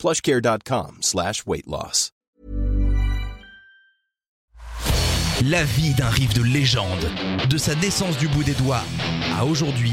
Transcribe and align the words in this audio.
plushcare.com 0.00 0.98
slash. 1.02 1.44
La 5.44 5.64
vie 5.64 5.94
d'un 5.94 6.08
riff 6.08 6.32
de 6.32 6.42
légende, 6.42 7.10
de 7.48 7.58
sa 7.58 7.74
naissance 7.74 8.16
du 8.16 8.26
bout 8.28 8.42
des 8.42 8.54
doigts 8.54 8.82
à 9.38 9.44
aujourd'hui, 9.44 9.92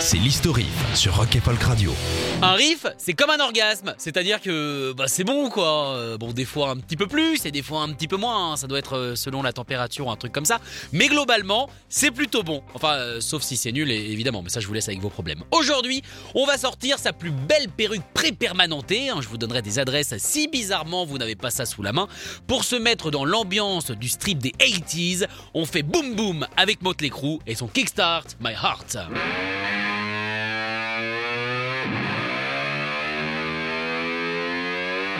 c'est 0.00 0.16
l'historif 0.16 0.66
sur 0.94 1.14
Rock 1.16 1.36
et 1.36 1.40
Folk 1.40 1.62
Radio. 1.62 1.94
Un 2.42 2.52
riff, 2.54 2.86
c'est 2.96 3.12
comme 3.12 3.30
un 3.30 3.38
orgasme, 3.38 3.94
c'est-à-dire 3.98 4.40
que 4.40 4.92
bah, 4.96 5.04
c'est 5.08 5.24
bon 5.24 5.50
quoi. 5.50 5.94
Euh, 5.94 6.16
Bon, 6.20 6.32
des 6.32 6.44
fois 6.44 6.70
un 6.70 6.76
petit 6.76 6.96
peu 6.96 7.06
plus 7.06 7.46
et 7.46 7.50
des 7.50 7.62
fois 7.62 7.82
un 7.82 7.92
petit 7.92 8.08
peu 8.08 8.16
moins, 8.16 8.52
hein. 8.52 8.56
ça 8.56 8.66
doit 8.66 8.78
être 8.78 8.96
euh, 8.96 9.14
selon 9.14 9.42
la 9.42 9.52
température 9.52 10.10
un 10.10 10.16
truc 10.16 10.32
comme 10.32 10.44
ça. 10.44 10.58
Mais 10.92 11.06
globalement, 11.08 11.68
c'est 11.88 12.10
plutôt 12.10 12.42
bon. 12.42 12.62
Enfin, 12.74 12.94
euh, 12.94 13.20
sauf 13.20 13.42
si 13.42 13.56
c'est 13.56 13.72
nul, 13.72 13.90
évidemment, 13.90 14.42
mais 14.42 14.48
ça 14.50 14.60
je 14.60 14.66
vous 14.66 14.72
laisse 14.74 14.88
avec 14.88 15.00
vos 15.00 15.08
problèmes. 15.08 15.42
Aujourd'hui, 15.50 16.02
on 16.34 16.46
va 16.46 16.58
sortir 16.58 16.98
sa 16.98 17.12
plus 17.12 17.30
belle 17.30 17.68
perruque 17.68 18.02
pré-permanentée. 18.12 19.10
hein. 19.10 19.18
Je 19.20 19.28
vous 19.28 19.38
donnerai 19.38 19.62
des 19.62 19.78
adresses 19.78 20.14
si 20.18 20.48
bizarrement 20.48 21.04
vous 21.06 21.18
n'avez 21.18 21.36
pas 21.36 21.50
ça 21.50 21.64
sous 21.66 21.82
la 21.82 21.92
main. 21.92 22.08
Pour 22.46 22.64
se 22.64 22.76
mettre 22.76 23.10
dans 23.10 23.24
l'ambiance 23.24 23.90
du 23.90 24.08
strip 24.08 24.38
des 24.38 24.52
80s, 24.58 25.26
on 25.54 25.64
fait 25.66 25.82
boom 25.82 26.14
boom 26.16 26.46
avec 26.56 26.82
Motley 26.82 27.10
Crue 27.10 27.38
et 27.46 27.54
son 27.54 27.66
Kickstart 27.68 28.24
My 28.40 28.52
Heart. 28.52 28.96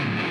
Bye. 0.01 0.30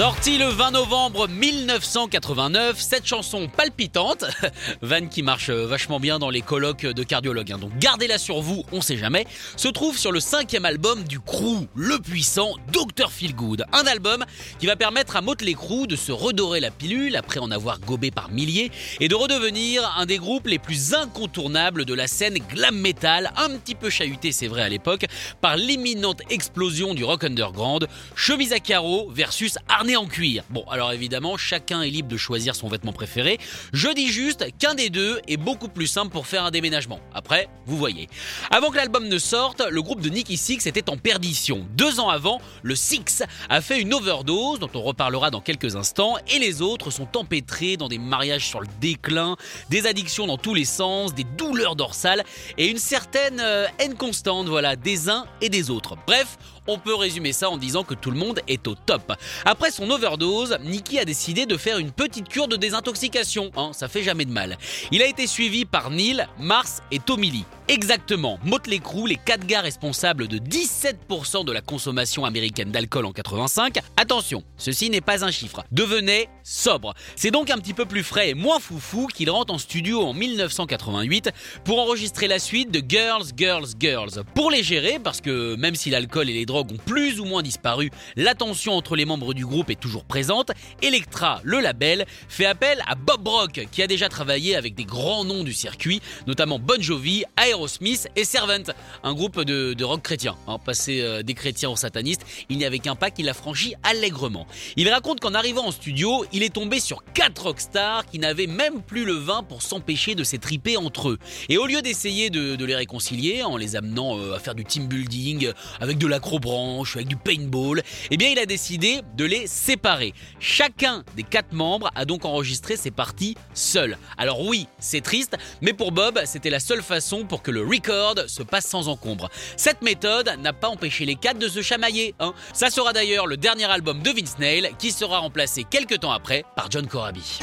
Sortie 0.00 0.38
le 0.38 0.46
20 0.46 0.70
novembre 0.70 1.28
1989, 1.28 2.80
cette 2.80 3.04
chanson 3.04 3.48
palpitante, 3.54 4.24
vanne 4.80 5.10
qui 5.10 5.22
marche 5.22 5.50
euh, 5.50 5.66
vachement 5.66 6.00
bien 6.00 6.18
dans 6.18 6.30
les 6.30 6.40
colloques 6.40 6.86
de 6.86 7.02
cardiologues, 7.02 7.52
hein, 7.52 7.58
donc 7.58 7.76
gardez-la 7.76 8.16
sur 8.16 8.40
vous, 8.40 8.64
on 8.72 8.80
sait 8.80 8.96
jamais, 8.96 9.26
se 9.56 9.68
trouve 9.68 9.98
sur 9.98 10.10
le 10.10 10.18
cinquième 10.18 10.64
album 10.64 11.04
du 11.04 11.20
crew, 11.20 11.66
le 11.74 11.98
puissant 11.98 12.54
Dr. 12.72 13.12
Feelgood. 13.12 13.66
Un 13.74 13.86
album 13.86 14.24
qui 14.58 14.64
va 14.64 14.74
permettre 14.74 15.16
à 15.16 15.20
Motley 15.20 15.52
Crue 15.52 15.86
de 15.86 15.96
se 15.96 16.12
redorer 16.12 16.60
la 16.60 16.70
pilule 16.70 17.14
après 17.14 17.38
en 17.38 17.50
avoir 17.50 17.78
gobé 17.78 18.10
par 18.10 18.30
milliers 18.30 18.70
et 19.00 19.08
de 19.08 19.14
redevenir 19.14 19.86
un 19.98 20.06
des 20.06 20.16
groupes 20.16 20.46
les 20.46 20.58
plus 20.58 20.94
incontournables 20.94 21.84
de 21.84 21.92
la 21.92 22.06
scène 22.06 22.38
glam 22.48 22.74
metal, 22.74 23.32
un 23.36 23.50
petit 23.50 23.74
peu 23.74 23.90
chahuté 23.90 24.32
c'est 24.32 24.48
vrai 24.48 24.62
à 24.62 24.70
l'époque, 24.70 25.04
par 25.42 25.58
l'imminente 25.58 26.22
explosion 26.30 26.94
du 26.94 27.04
rock 27.04 27.24
underground, 27.24 27.86
chemise 28.14 28.54
à 28.54 28.60
carreaux 28.60 29.10
versus 29.10 29.58
en 29.96 30.06
cuir. 30.06 30.44
Bon, 30.50 30.64
alors 30.70 30.92
évidemment, 30.92 31.36
chacun 31.36 31.82
est 31.82 31.90
libre 31.90 32.08
de 32.08 32.16
choisir 32.16 32.54
son 32.54 32.68
vêtement 32.68 32.92
préféré. 32.92 33.38
Je 33.72 33.88
dis 33.94 34.08
juste 34.08 34.46
qu'un 34.58 34.74
des 34.74 34.90
deux 34.90 35.20
est 35.28 35.36
beaucoup 35.36 35.68
plus 35.68 35.86
simple 35.86 36.10
pour 36.10 36.26
faire 36.26 36.44
un 36.44 36.50
déménagement. 36.50 37.00
Après, 37.14 37.48
vous 37.66 37.76
voyez. 37.76 38.08
Avant 38.50 38.70
que 38.70 38.76
l'album 38.76 39.08
ne 39.08 39.18
sorte, 39.18 39.62
le 39.68 39.82
groupe 39.82 40.00
de 40.00 40.08
Nicky 40.08 40.36
Six 40.36 40.66
était 40.66 40.90
en 40.90 40.96
perdition. 40.96 41.66
Deux 41.76 42.00
ans 42.00 42.08
avant, 42.08 42.40
le 42.62 42.74
Six 42.74 43.22
a 43.48 43.60
fait 43.60 43.80
une 43.80 43.94
overdose, 43.94 44.58
dont 44.58 44.70
on 44.74 44.82
reparlera 44.82 45.30
dans 45.30 45.40
quelques 45.40 45.76
instants, 45.76 46.16
et 46.28 46.38
les 46.38 46.62
autres 46.62 46.90
sont 46.90 47.16
empêtrés 47.16 47.76
dans 47.76 47.88
des 47.88 47.98
mariages 47.98 48.46
sur 48.46 48.60
le 48.60 48.68
déclin, 48.80 49.36
des 49.68 49.86
addictions 49.86 50.26
dans 50.26 50.38
tous 50.38 50.54
les 50.54 50.64
sens, 50.64 51.14
des 51.14 51.24
douleurs 51.24 51.76
dorsales 51.76 52.24
et 52.58 52.68
une 52.68 52.78
certaine 52.78 53.40
euh, 53.40 53.66
haine 53.78 53.94
constante, 53.94 54.48
voilà, 54.48 54.76
des 54.76 55.08
uns 55.08 55.26
et 55.40 55.48
des 55.48 55.70
autres. 55.70 55.96
Bref, 56.06 56.36
on 56.66 56.78
peut 56.78 56.94
résumer 56.94 57.32
ça 57.32 57.50
en 57.50 57.56
disant 57.56 57.84
que 57.84 57.94
tout 57.94 58.10
le 58.10 58.18
monde 58.18 58.40
est 58.46 58.66
au 58.68 58.74
top. 58.74 59.12
Après 59.44 59.69
son 59.70 59.90
overdose, 59.90 60.58
Nicky 60.64 60.98
a 60.98 61.04
décidé 61.04 61.46
de 61.46 61.56
faire 61.56 61.78
une 61.78 61.90
petite 61.92 62.28
cure 62.28 62.48
de 62.48 62.56
désintoxication, 62.56 63.50
hein, 63.56 63.70
ça 63.72 63.88
fait 63.88 64.02
jamais 64.02 64.24
de 64.24 64.32
mal. 64.32 64.58
Il 64.90 65.02
a 65.02 65.06
été 65.06 65.26
suivi 65.26 65.64
par 65.64 65.90
Neil, 65.90 66.26
Mars 66.38 66.82
et 66.90 66.98
Tommy 66.98 67.30
Lee. 67.30 67.44
Exactement, 67.70 68.40
Motley 68.42 68.80
Crue, 68.80 69.06
les 69.06 69.14
quatre 69.14 69.46
gars 69.46 69.60
responsables 69.60 70.26
de 70.26 70.38
17% 70.38 71.44
de 71.44 71.52
la 71.52 71.60
consommation 71.60 72.24
américaine 72.24 72.72
d'alcool 72.72 73.06
en 73.06 73.12
85. 73.12 73.78
Attention, 73.96 74.42
ceci 74.56 74.90
n'est 74.90 75.00
pas 75.00 75.24
un 75.24 75.30
chiffre. 75.30 75.62
Devenait 75.70 76.28
sobre. 76.42 76.94
C'est 77.14 77.30
donc 77.30 77.48
un 77.48 77.58
petit 77.58 77.72
peu 77.72 77.84
plus 77.84 78.02
frais 78.02 78.30
et 78.30 78.34
moins 78.34 78.58
foufou 78.58 79.06
qu'il 79.06 79.30
rentre 79.30 79.54
en 79.54 79.58
studio 79.58 80.02
en 80.02 80.14
1988 80.14 81.30
pour 81.62 81.78
enregistrer 81.78 82.26
la 82.26 82.40
suite 82.40 82.72
de 82.72 82.82
Girls, 82.84 83.26
Girls, 83.36 83.68
Girls. 83.78 84.24
Pour 84.34 84.50
les 84.50 84.64
gérer, 84.64 84.98
parce 84.98 85.20
que 85.20 85.54
même 85.54 85.76
si 85.76 85.90
l'alcool 85.90 86.28
et 86.28 86.34
les 86.34 86.46
drogues 86.46 86.72
ont 86.72 86.84
plus 86.84 87.20
ou 87.20 87.24
moins 87.24 87.44
disparu, 87.44 87.92
la 88.16 88.34
tension 88.34 88.72
entre 88.72 88.96
les 88.96 89.04
membres 89.04 89.32
du 89.32 89.46
groupe 89.46 89.70
est 89.70 89.78
toujours 89.78 90.04
présente. 90.04 90.50
Electra, 90.82 91.40
le 91.44 91.60
label, 91.60 92.04
fait 92.28 92.46
appel 92.46 92.82
à 92.88 92.96
Bob 92.96 93.28
Rock, 93.28 93.68
qui 93.70 93.80
a 93.80 93.86
déjà 93.86 94.08
travaillé 94.08 94.56
avec 94.56 94.74
des 94.74 94.84
grands 94.84 95.24
noms 95.24 95.44
du 95.44 95.52
circuit, 95.52 96.02
notamment 96.26 96.58
Bon 96.58 96.82
Jovi, 96.82 97.22
Aerosmith 97.60 98.08
et 98.16 98.24
Servant, 98.24 98.72
un 99.02 99.12
groupe 99.12 99.42
de, 99.42 99.84
rock 99.84 100.00
chrétien. 100.02 100.34
Hein, 100.46 100.58
passé 100.58 101.02
euh, 101.02 101.22
des 101.22 101.34
chrétiens 101.34 101.68
aux 101.68 101.76
satanistes, 101.76 102.22
il 102.48 102.56
n'y 102.56 102.64
avait 102.64 102.78
qu'un 102.78 102.94
pas 102.94 103.10
qui 103.10 103.22
l'a 103.22 103.34
franchi 103.34 103.74
allègrement. 103.82 104.46
Il 104.76 104.88
raconte 104.88 105.20
qu'en 105.20 105.34
arrivant 105.34 105.66
en 105.66 105.70
studio, 105.70 106.24
il 106.32 106.42
est 106.42 106.54
tombé 106.54 106.80
sur 106.80 107.04
quatre 107.12 107.42
rockstars 107.42 108.06
qui 108.06 108.18
n'avaient 108.18 108.46
même 108.46 108.80
plus 108.80 109.04
le 109.04 109.12
vin 109.12 109.42
pour 109.42 109.60
s'empêcher 109.60 110.14
de 110.14 110.24
s'étriper 110.24 110.78
entre 110.78 111.10
eux. 111.10 111.18
Et 111.50 111.58
au 111.58 111.66
lieu 111.66 111.82
d'essayer 111.82 112.30
de, 112.30 112.64
les 112.64 112.74
réconcilier 112.74 113.42
en 113.42 113.58
les 113.58 113.76
amenant 113.76 114.18
euh, 114.18 114.34
à 114.34 114.38
faire 114.38 114.54
du 114.54 114.64
team 114.64 114.86
building, 114.86 115.52
avec 115.80 115.98
de 115.98 116.06
l'acrobranche, 116.06 116.96
avec 116.96 117.08
du 117.08 117.16
paintball, 117.16 117.82
eh 118.10 118.16
bien 118.16 118.30
il 118.30 118.38
a 118.38 118.46
décidé 118.46 119.02
de 119.16 119.24
les 119.26 119.46
séparer. 119.46 120.14
Chacun 120.38 121.04
des 121.14 121.24
quatre 121.24 121.52
membres 121.52 121.90
a 121.94 122.06
donc 122.06 122.24
enregistré 122.24 122.76
ses 122.76 122.90
parties 122.90 123.36
seul. 123.52 123.98
Alors 124.16 124.40
oui, 124.46 124.66
c'est 124.78 125.02
triste, 125.02 125.36
mais 125.60 125.74
pour 125.74 125.92
Bob, 125.92 126.20
c'était 126.24 126.48
la 126.48 126.60
seule 126.60 126.82
façon 126.82 127.24
pour 127.24 127.42
que 127.42 127.49
le 127.50 127.64
record 127.64 128.14
se 128.26 128.42
passe 128.42 128.66
sans 128.66 128.88
encombre. 128.88 129.28
Cette 129.56 129.82
méthode 129.82 130.30
n'a 130.40 130.52
pas 130.52 130.68
empêché 130.68 131.04
les 131.04 131.16
quatre 131.16 131.38
de 131.38 131.48
se 131.48 131.62
chamailler. 131.62 132.14
Hein. 132.20 132.32
Ça 132.52 132.70
sera 132.70 132.92
d'ailleurs 132.92 133.26
le 133.26 133.36
dernier 133.36 133.64
album 133.64 134.02
de 134.02 134.10
Vince 134.10 134.38
Neil 134.38 134.70
qui 134.78 134.92
sera 134.92 135.18
remplacé 135.18 135.64
quelques 135.64 136.00
temps 136.00 136.12
après 136.12 136.44
par 136.56 136.70
John 136.70 136.86
Corabi. 136.86 137.40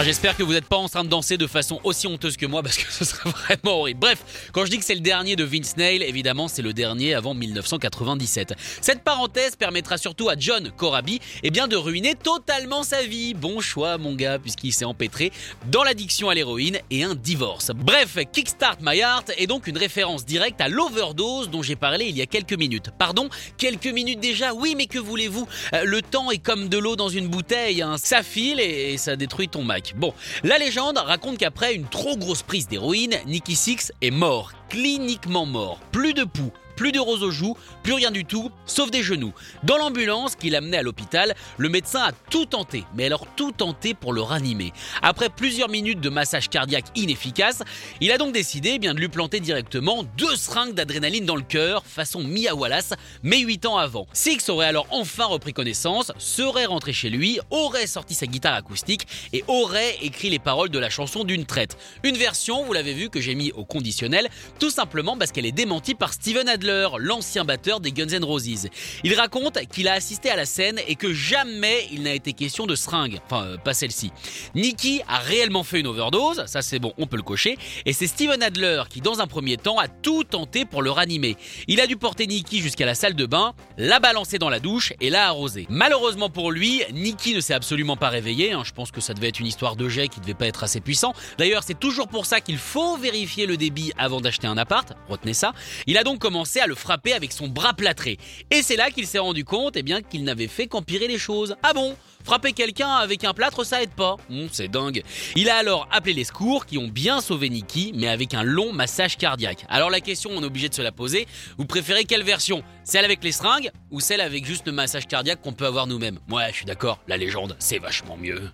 Ah, 0.00 0.02
J'espère 0.02 0.34
que 0.34 0.42
vous 0.42 0.54
n'êtes 0.54 0.64
pas 0.64 0.78
en 0.78 0.88
train 0.88 1.04
de 1.04 1.10
danser 1.10 1.36
de 1.36 1.46
façon 1.46 1.78
aussi 1.84 2.06
honteuse 2.06 2.38
que 2.38 2.46
moi 2.46 2.62
parce 2.62 2.78
que 2.78 2.90
ce 2.90 3.04
serait 3.04 3.28
vraiment 3.28 3.80
horrible. 3.80 4.00
Bref, 4.00 4.48
quand 4.50 4.64
je 4.64 4.70
dis 4.70 4.78
que 4.78 4.84
c'est 4.86 4.94
le 4.94 5.02
dernier 5.02 5.36
de 5.36 5.44
Vince 5.44 5.76
Neil, 5.76 6.02
évidemment 6.02 6.48
c'est 6.48 6.62
le 6.62 6.72
dernier 6.72 7.12
avant 7.12 7.34
1997. 7.34 8.54
Cette 8.80 9.04
parenthèse 9.04 9.56
permettra 9.56 9.98
surtout 9.98 10.30
à 10.30 10.36
John 10.38 10.70
Corabi 10.74 11.20
eh 11.42 11.50
bien, 11.50 11.68
de 11.68 11.76
ruiner 11.76 12.14
totalement 12.14 12.82
sa 12.82 13.02
vie. 13.02 13.34
Bon 13.34 13.60
choix 13.60 13.98
mon 13.98 14.14
gars 14.14 14.38
puisqu'il 14.38 14.72
s'est 14.72 14.86
empêtré 14.86 15.32
dans 15.70 15.84
l'addiction 15.84 16.30
à 16.30 16.34
l'héroïne 16.34 16.78
et 16.90 17.04
un 17.04 17.14
divorce. 17.14 17.70
Bref, 17.74 18.16
Kickstart 18.32 18.78
My 18.80 19.00
Heart 19.00 19.32
est 19.36 19.46
donc 19.46 19.66
une 19.66 19.76
référence 19.76 20.24
directe 20.24 20.62
à 20.62 20.68
l'overdose 20.68 21.50
dont 21.50 21.62
j'ai 21.62 21.76
parlé 21.76 22.06
il 22.06 22.16
y 22.16 22.22
a 22.22 22.26
quelques 22.26 22.54
minutes. 22.54 22.88
Pardon, 22.98 23.28
quelques 23.58 23.84
minutes 23.84 24.20
déjà 24.20 24.54
Oui 24.54 24.76
mais 24.78 24.86
que 24.86 24.98
voulez-vous? 24.98 25.46
Euh, 25.74 25.84
Le 25.84 26.00
temps 26.00 26.30
est 26.30 26.38
comme 26.38 26.70
de 26.70 26.78
l'eau 26.78 26.96
dans 26.96 27.10
une 27.10 27.28
bouteille, 27.28 27.82
hein. 27.82 27.96
ça 27.98 28.22
file 28.22 28.60
et 28.60 28.96
ça 28.96 29.14
détruit 29.14 29.50
ton 29.50 29.62
Mac. 29.62 29.89
Bon, 29.96 30.14
la 30.44 30.58
légende 30.58 30.98
raconte 30.98 31.38
qu'après 31.38 31.74
une 31.74 31.86
trop 31.86 32.16
grosse 32.16 32.42
prise 32.42 32.68
d'héroïne, 32.68 33.16
Nicky 33.26 33.56
Six 33.56 33.92
est 34.02 34.10
mort, 34.10 34.52
cliniquement 34.68 35.46
mort. 35.46 35.80
Plus 35.92 36.14
de 36.14 36.24
pouls, 36.24 36.52
plus 36.80 36.92
de 36.92 36.98
rose 36.98 37.22
aux 37.22 37.30
joues, 37.30 37.58
plus 37.82 37.92
rien 37.92 38.10
du 38.10 38.24
tout, 38.24 38.50
sauf 38.64 38.90
des 38.90 39.02
genoux. 39.02 39.34
Dans 39.64 39.76
l'ambulance 39.76 40.34
qui 40.34 40.48
l'amenait 40.48 40.78
à 40.78 40.82
l'hôpital, 40.82 41.34
le 41.58 41.68
médecin 41.68 42.00
a 42.00 42.12
tout 42.30 42.46
tenté, 42.46 42.84
mais 42.94 43.04
alors 43.04 43.26
tout 43.36 43.52
tenté 43.52 43.92
pour 43.92 44.14
le 44.14 44.22
ranimer. 44.22 44.72
Après 45.02 45.28
plusieurs 45.28 45.68
minutes 45.68 46.00
de 46.00 46.08
massage 46.08 46.48
cardiaque 46.48 46.86
inefficace, 46.94 47.62
il 48.00 48.10
a 48.12 48.16
donc 48.16 48.32
décidé 48.32 48.72
eh 48.76 48.78
bien, 48.78 48.94
de 48.94 48.98
lui 48.98 49.08
planter 49.08 49.40
directement 49.40 50.04
deux 50.16 50.36
seringues 50.36 50.72
d'adrénaline 50.72 51.26
dans 51.26 51.36
le 51.36 51.42
cœur, 51.42 51.84
façon 51.84 52.24
Mia 52.24 52.54
Wallace, 52.54 52.94
mais 53.22 53.40
8 53.40 53.66
ans 53.66 53.76
avant. 53.76 54.06
Six 54.14 54.48
aurait 54.48 54.68
alors 54.68 54.86
enfin 54.88 55.26
repris 55.26 55.52
connaissance, 55.52 56.12
serait 56.16 56.64
rentré 56.64 56.94
chez 56.94 57.10
lui, 57.10 57.40
aurait 57.50 57.86
sorti 57.86 58.14
sa 58.14 58.24
guitare 58.24 58.54
acoustique 58.54 59.06
et 59.34 59.44
aurait 59.48 59.98
écrit 60.00 60.30
les 60.30 60.38
paroles 60.38 60.70
de 60.70 60.78
la 60.78 60.88
chanson 60.88 61.24
d'une 61.24 61.44
traite. 61.44 61.76
Une 62.04 62.16
version, 62.16 62.64
vous 62.64 62.72
l'avez 62.72 62.94
vu, 62.94 63.10
que 63.10 63.20
j'ai 63.20 63.34
mis 63.34 63.52
au 63.52 63.66
conditionnel, 63.66 64.30
tout 64.58 64.70
simplement 64.70 65.18
parce 65.18 65.30
qu'elle 65.30 65.44
est 65.44 65.52
démentie 65.52 65.94
par 65.94 66.14
Steven 66.14 66.48
Adler, 66.48 66.69
l'ancien 66.98 67.44
batteur 67.44 67.80
des 67.80 67.92
Guns 67.92 68.08
N' 68.08 68.24
Roses. 68.24 68.68
Il 69.04 69.14
raconte 69.14 69.58
qu'il 69.66 69.88
a 69.88 69.92
assisté 69.92 70.30
à 70.30 70.36
la 70.36 70.46
scène 70.46 70.80
et 70.88 70.96
que 70.96 71.12
jamais 71.12 71.86
il 71.92 72.02
n'a 72.02 72.14
été 72.14 72.32
question 72.32 72.66
de 72.66 72.74
seringue. 72.74 73.20
Enfin, 73.26 73.44
euh, 73.44 73.56
pas 73.56 73.74
celle-ci. 73.74 74.10
Nicky 74.54 75.02
a 75.08 75.18
réellement 75.18 75.62
fait 75.62 75.80
une 75.80 75.86
overdose, 75.86 76.44
ça 76.46 76.62
c'est 76.62 76.78
bon, 76.78 76.92
on 76.98 77.06
peut 77.06 77.16
le 77.16 77.22
cocher, 77.22 77.58
et 77.86 77.92
c'est 77.92 78.06
Steven 78.06 78.42
Adler 78.42 78.82
qui, 78.88 79.00
dans 79.00 79.20
un 79.20 79.26
premier 79.26 79.56
temps, 79.56 79.78
a 79.78 79.88
tout 79.88 80.24
tenté 80.24 80.64
pour 80.64 80.82
le 80.82 80.90
ranimer. 80.90 81.36
Il 81.68 81.80
a 81.80 81.86
dû 81.86 81.96
porter 81.96 82.26
Nicky 82.26 82.60
jusqu'à 82.60 82.86
la 82.86 82.94
salle 82.94 83.14
de 83.14 83.26
bain, 83.26 83.54
la 83.78 84.00
balancer 84.00 84.38
dans 84.38 84.48
la 84.48 84.60
douche 84.60 84.92
et 85.00 85.10
la 85.10 85.26
arroser. 85.26 85.66
Malheureusement 85.68 86.30
pour 86.30 86.50
lui, 86.50 86.82
Nicky 86.92 87.34
ne 87.34 87.40
s'est 87.40 87.54
absolument 87.54 87.96
pas 87.96 88.08
réveillé. 88.08 88.52
Hein. 88.52 88.62
Je 88.64 88.72
pense 88.72 88.90
que 88.90 89.00
ça 89.00 89.14
devait 89.14 89.28
être 89.28 89.40
une 89.40 89.46
histoire 89.46 89.76
de 89.76 89.88
jet 89.88 90.08
qui 90.08 90.20
devait 90.20 90.34
pas 90.34 90.46
être 90.46 90.64
assez 90.64 90.80
puissant. 90.80 91.12
D'ailleurs, 91.38 91.62
c'est 91.62 91.78
toujours 91.78 92.08
pour 92.08 92.26
ça 92.26 92.40
qu'il 92.40 92.58
faut 92.58 92.96
vérifier 92.96 93.46
le 93.46 93.56
débit 93.56 93.92
avant 93.98 94.20
d'acheter 94.20 94.46
un 94.46 94.58
appart. 94.58 94.92
Retenez 95.08 95.34
ça. 95.34 95.52
Il 95.86 95.96
a 95.98 96.04
donc 96.04 96.18
commencé 96.18 96.49
à 96.58 96.66
le 96.66 96.74
frapper 96.74 97.12
avec 97.12 97.30
son 97.30 97.46
bras 97.46 97.74
plâtré. 97.74 98.18
Et 98.50 98.62
c'est 98.62 98.76
là 98.76 98.90
qu'il 98.90 99.06
s'est 99.06 99.20
rendu 99.20 99.44
compte 99.44 99.76
eh 99.76 99.82
bien, 99.84 100.02
qu'il 100.02 100.24
n'avait 100.24 100.48
fait 100.48 100.66
qu'empirer 100.66 101.06
les 101.06 101.18
choses. 101.18 101.54
Ah 101.62 101.72
bon? 101.72 101.94
Frapper 102.24 102.52
quelqu'un 102.52 102.90
avec 102.90 103.24
un 103.24 103.32
plâtre, 103.32 103.64
ça 103.64 103.82
aide 103.82 103.92
pas. 103.92 104.16
Hum, 104.30 104.48
c'est 104.50 104.68
dingue. 104.68 105.02
Il 105.36 105.48
a 105.48 105.56
alors 105.56 105.88
appelé 105.92 106.14
les 106.14 106.24
secours 106.24 106.66
qui 106.66 106.78
ont 106.78 106.88
bien 106.88 107.20
sauvé 107.20 107.48
Nicky, 107.48 107.92
mais 107.94 108.08
avec 108.08 108.34
un 108.34 108.42
long 108.42 108.72
massage 108.72 109.16
cardiaque. 109.16 109.64
Alors 109.68 109.90
la 109.90 110.00
question, 110.00 110.30
on 110.34 110.42
est 110.42 110.46
obligé 110.46 110.68
de 110.68 110.74
se 110.74 110.82
la 110.82 110.92
poser. 110.92 111.26
Vous 111.58 111.66
préférez 111.66 112.04
quelle 112.04 112.24
version? 112.24 112.62
Celle 112.84 113.04
avec 113.04 113.22
les 113.22 113.32
seringues 113.32 113.70
ou 113.90 114.00
celle 114.00 114.20
avec 114.20 114.44
juste 114.44 114.66
le 114.66 114.72
massage 114.72 115.06
cardiaque 115.06 115.40
qu'on 115.42 115.52
peut 115.52 115.66
avoir 115.66 115.86
nous-mêmes? 115.86 116.18
Ouais, 116.30 116.48
je 116.50 116.56
suis 116.56 116.66
d'accord, 116.66 116.98
la 117.06 117.16
légende, 117.16 117.56
c'est 117.58 117.78
vachement 117.78 118.16
mieux. 118.16 118.50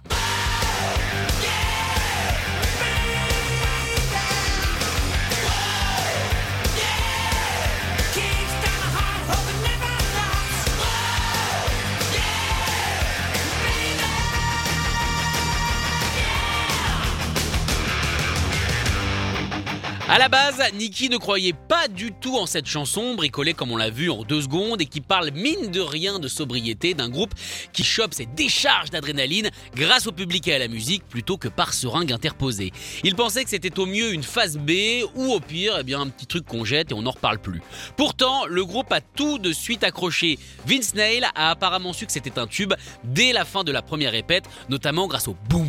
À 20.17 20.19
la 20.19 20.31
base, 20.31 20.63
Nicky 20.73 21.11
ne 21.11 21.19
croyait 21.19 21.53
pas 21.53 21.89
du 21.89 22.11
tout 22.11 22.39
en 22.39 22.47
cette 22.47 22.65
chanson, 22.65 23.17
bricolée 23.17 23.53
comme 23.53 23.71
on 23.71 23.77
l'a 23.77 23.91
vu 23.91 24.09
en 24.09 24.23
deux 24.23 24.41
secondes 24.41 24.81
et 24.81 24.87
qui 24.87 25.03
parle 25.03 25.31
mine 25.33 25.71
de 25.71 25.81
rien 25.83 26.19
de 26.19 26.27
sobriété 26.27 26.95
d'un 26.95 27.11
groupe 27.11 27.35
qui 27.75 27.85
chope 27.85 28.15
ses 28.15 28.25
décharges 28.25 28.89
d'adrénaline 28.89 29.51
grâce 29.75 30.07
au 30.07 30.13
public 30.13 30.49
et 30.49 30.55
à 30.55 30.59
la 30.59 30.69
musique 30.69 31.07
plutôt 31.07 31.37
que 31.37 31.49
par 31.49 31.75
seringue 31.75 32.13
interposée. 32.13 32.73
Il 33.05 33.15
pensait 33.15 33.45
que 33.45 33.51
c'était 33.51 33.79
au 33.79 33.85
mieux 33.85 34.15
une 34.15 34.23
phase 34.23 34.57
B 34.57 35.05
ou 35.17 35.35
au 35.35 35.39
pire, 35.39 35.83
eh 35.87 35.93
un 35.93 36.09
petit 36.09 36.27
truc 36.27 36.47
qu'on 36.47 36.65
jette 36.65 36.93
et 36.93 36.95
on 36.95 37.03
n'en 37.03 37.11
reparle 37.11 37.39
plus. 37.39 37.61
Pourtant, 37.99 38.47
le 38.47 38.65
groupe 38.65 38.93
a 38.93 39.03
tout 39.03 39.39
de 39.39 39.53
suite 39.53 39.85
accroché. 39.85 40.39
Vince 40.65 40.95
Neil 40.95 41.27
a 41.35 41.51
apparemment 41.51 41.93
su 41.93 42.07
que 42.07 42.13
c'était 42.13 42.39
un 42.39 42.47
tube 42.47 42.73
dès 43.05 43.35
la 43.35 43.45
fin 43.45 43.65
de 43.65 43.73
la 43.73 43.83
première 43.83 44.13
répète, 44.13 44.45
notamment 44.71 45.09
grâce 45.09 45.29
au 45.29 45.37
boom 45.51 45.69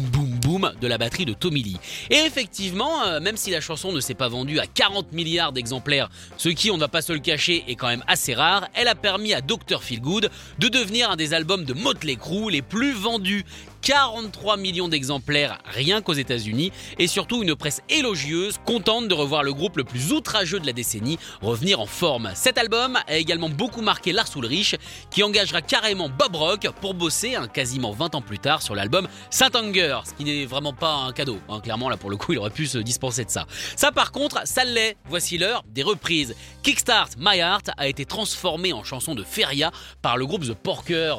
de 0.59 0.87
la 0.87 0.97
batterie 0.97 1.25
de 1.25 1.33
Tommy 1.33 1.63
Lee. 1.63 1.77
Et 2.09 2.17
effectivement, 2.17 3.03
euh, 3.03 3.19
même 3.19 3.37
si 3.37 3.51
la 3.51 3.61
chanson 3.61 3.91
ne 3.91 3.99
s'est 3.99 4.13
pas 4.13 4.27
vendue 4.27 4.59
à 4.59 4.65
40 4.65 5.13
milliards 5.13 5.51
d'exemplaires, 5.51 6.09
ce 6.37 6.49
qui, 6.49 6.71
on 6.71 6.75
ne 6.75 6.81
va 6.81 6.87
pas 6.87 7.01
se 7.01 7.13
le 7.13 7.19
cacher, 7.19 7.63
est 7.67 7.75
quand 7.75 7.87
même 7.87 8.03
assez 8.07 8.33
rare, 8.33 8.67
elle 8.73 8.87
a 8.87 8.95
permis 8.95 9.33
à 9.33 9.41
Dr. 9.41 9.81
Feelgood 9.81 10.29
de 10.59 10.67
devenir 10.67 11.11
un 11.11 11.15
des 11.15 11.33
albums 11.33 11.65
de 11.65 11.73
Motley 11.73 12.15
Crue 12.15 12.51
les 12.51 12.61
plus 12.61 12.93
vendus. 12.93 13.45
43 13.87 14.57
millions 14.57 14.89
d'exemplaires 14.89 15.59
rien 15.63 16.01
qu'aux 16.01 16.11
États-Unis 16.11 16.73
et 16.99 17.07
surtout 17.07 17.41
une 17.41 17.55
presse 17.55 17.81
élogieuse, 17.87 18.57
contente 18.65 19.07
de 19.07 19.13
revoir 19.13 19.43
le 19.43 19.53
groupe 19.53 19.77
le 19.77 19.85
plus 19.85 20.11
outrageux 20.11 20.59
de 20.59 20.65
la 20.65 20.73
décennie 20.73 21.17
revenir 21.41 21.79
en 21.79 21.85
forme. 21.85 22.31
Cet 22.35 22.57
album 22.57 22.97
a 23.07 23.15
également 23.15 23.47
beaucoup 23.47 23.81
marqué 23.81 24.11
Lars 24.11 24.27
Ulrich 24.35 24.75
qui 25.09 25.23
engagera 25.23 25.61
carrément 25.61 26.09
Bob 26.09 26.35
Rock 26.35 26.67
pour 26.81 26.95
bosser 26.95 27.37
quasiment 27.53 27.93
20 27.93 28.15
ans 28.15 28.21
plus 28.21 28.39
tard 28.39 28.61
sur 28.61 28.75
l'album 28.75 29.07
Saint 29.29 29.51
Anger, 29.55 29.99
ce 30.03 30.13
qui 30.15 30.25
n'est 30.25 30.45
vraiment 30.45 30.73
pas 30.73 30.93
un 30.93 31.13
cadeau. 31.13 31.37
Hein. 31.47 31.61
Clairement 31.61 31.87
là 31.87 31.95
pour 31.95 32.09
le 32.09 32.17
coup 32.17 32.33
il 32.33 32.39
aurait 32.39 32.49
pu 32.49 32.67
se 32.67 32.79
dispenser 32.79 33.23
de 33.23 33.31
ça. 33.31 33.45
Ça 33.77 33.93
par 33.93 34.11
contre, 34.11 34.45
ça 34.45 34.65
l'est. 34.65 34.97
Voici 35.05 35.37
l'heure 35.37 35.63
des 35.65 35.83
reprises. 35.83 36.35
Kickstart 36.61 37.11
My 37.17 37.37
Heart 37.37 37.69
a 37.77 37.87
été 37.87 38.03
transformé 38.03 38.73
en 38.73 38.83
chanson 38.83 39.15
de 39.15 39.23
feria 39.23 39.71
par 40.01 40.17
le 40.17 40.25
groupe 40.25 40.45
The 40.45 40.55
Porker. 40.55 41.15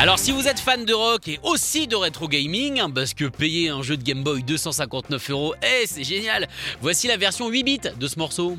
Alors 0.00 0.18
si 0.18 0.32
vous 0.32 0.48
êtes 0.48 0.58
fan 0.58 0.86
de 0.86 0.94
rock 0.94 1.28
et 1.28 1.38
aussi 1.42 1.86
de 1.86 1.94
rétro 1.94 2.26
gaming, 2.26 2.80
hein, 2.80 2.88
parce 2.88 3.12
que 3.12 3.26
payer 3.26 3.68
un 3.68 3.82
jeu 3.82 3.98
de 3.98 4.02
Game 4.02 4.22
Boy 4.22 4.42
259 4.42 5.28
euros, 5.28 5.54
eh 5.62 5.86
c'est 5.86 6.04
génial 6.04 6.48
Voici 6.80 7.06
la 7.06 7.18
version 7.18 7.50
8 7.50 7.62
bits 7.64 7.80
de 7.98 8.06
ce 8.06 8.18
morceau. 8.18 8.56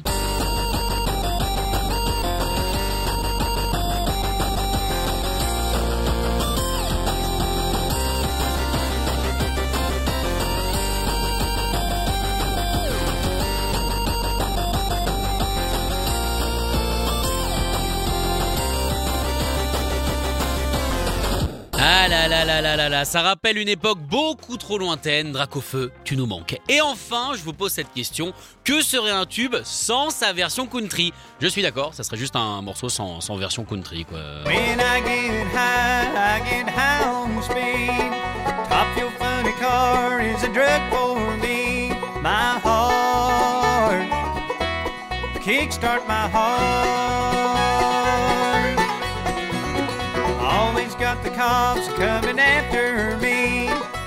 Là 22.27 22.45
là 22.45 22.61
là 22.61 22.75
là 22.75 22.89
là 22.89 23.05
ça 23.05 23.21
rappelle 23.21 23.57
une 23.57 23.69
époque 23.69 23.99
beaucoup 23.99 24.57
trop 24.57 24.77
lointaine, 24.77 25.31
Dracofeu, 25.31 25.91
tu 26.03 26.17
nous 26.17 26.25
manques. 26.25 26.59
Et 26.69 26.81
enfin, 26.81 27.31
je 27.35 27.43
vous 27.43 27.53
pose 27.53 27.71
cette 27.71 27.91
question, 27.93 28.33
que 28.63 28.81
serait 28.81 29.11
un 29.11 29.25
tube 29.25 29.55
sans 29.63 30.09
sa 30.09 30.33
version 30.33 30.67
country? 30.67 31.13
Je 31.39 31.47
suis 31.47 31.61
d'accord, 31.61 31.93
ça 31.93 32.03
serait 32.03 32.17
juste 32.17 32.35
un 32.35 32.61
morceau 32.61 32.89
sans, 32.89 33.21
sans 33.21 33.35
version 33.37 33.63
country 33.65 34.05
quoi. 34.05 34.19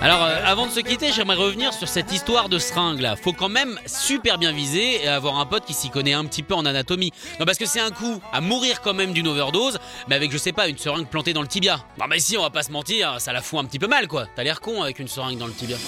Alors, 0.04 0.22
euh, 0.22 0.42
avant 0.44 0.66
de 0.66 0.70
se 0.70 0.80
quitter, 0.80 1.12
j'aimerais 1.12 1.36
revenir 1.36 1.72
sur 1.72 1.88
cette 1.88 2.12
histoire 2.12 2.50
de 2.50 2.58
seringue 2.58 3.00
là. 3.00 3.16
Faut 3.16 3.32
quand 3.32 3.48
même 3.48 3.78
super 3.86 4.36
bien 4.36 4.52
viser 4.52 5.02
et 5.02 5.08
avoir 5.08 5.38
un 5.38 5.46
pote 5.46 5.64
qui 5.64 5.72
s'y 5.72 5.88
connaît 5.88 6.12
un 6.12 6.26
petit 6.26 6.42
peu 6.42 6.54
en 6.54 6.66
anatomie. 6.66 7.10
Non, 7.40 7.46
parce 7.46 7.56
que 7.56 7.64
c'est 7.64 7.80
un 7.80 7.90
coup 7.90 8.20
à 8.30 8.42
mourir 8.42 8.82
quand 8.82 8.92
même 8.92 9.14
d'une 9.14 9.26
overdose, 9.26 9.78
mais 10.08 10.14
avec, 10.14 10.30
je 10.30 10.36
sais 10.36 10.52
pas, 10.52 10.68
une 10.68 10.76
seringue 10.76 11.06
plantée 11.06 11.32
dans 11.32 11.40
le 11.40 11.48
tibia. 11.48 11.78
Non, 11.98 12.04
mais 12.06 12.18
si, 12.18 12.36
on 12.36 12.42
va 12.42 12.50
pas 12.50 12.62
se 12.62 12.70
mentir, 12.70 13.18
ça 13.18 13.32
la 13.32 13.40
fout 13.40 13.60
un 13.60 13.64
petit 13.64 13.78
peu 13.78 13.86
mal 13.86 14.06
quoi. 14.06 14.26
T'as 14.36 14.42
l'air 14.42 14.60
con 14.60 14.82
avec 14.82 14.98
une 14.98 15.08
seringue 15.08 15.38
dans 15.38 15.46
le 15.46 15.54
tibia. 15.54 15.78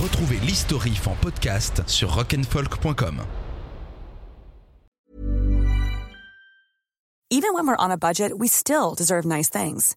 Retrouvez 0.00 0.38
l'historif 0.46 1.08
en 1.08 1.16
podcast 1.16 1.82
sur 1.88 2.14
rock'n'folk.com. 2.14 3.22
Even 7.32 7.52
when 7.54 7.66
we're 7.66 7.76
on 7.78 7.90
a 7.90 7.96
budget, 7.96 8.38
we 8.38 8.48
still 8.48 8.94
deserve 8.96 9.24
nice 9.24 9.48
things. 9.48 9.96